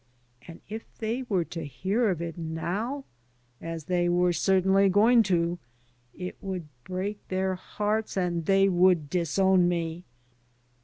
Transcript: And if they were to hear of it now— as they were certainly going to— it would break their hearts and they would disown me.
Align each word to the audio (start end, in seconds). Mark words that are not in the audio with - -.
And 0.47 0.61
if 0.67 0.97
they 0.97 1.25
were 1.29 1.43
to 1.45 1.63
hear 1.63 2.09
of 2.09 2.23
it 2.23 2.35
now— 2.35 3.05
as 3.61 3.83
they 3.83 4.09
were 4.09 4.33
certainly 4.33 4.89
going 4.89 5.21
to— 5.29 5.59
it 6.15 6.35
would 6.41 6.67
break 6.85 7.19
their 7.27 7.53
hearts 7.53 8.17
and 8.17 8.47
they 8.47 8.67
would 8.67 9.11
disown 9.11 9.67
me. 9.67 10.05